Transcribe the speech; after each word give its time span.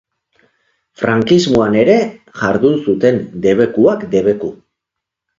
Frankismoan 1.01 1.75
ere 1.81 1.97
jardun 2.39 2.77
zuten, 2.85 3.19
debekuak 3.43 4.07
debeku. 4.15 4.51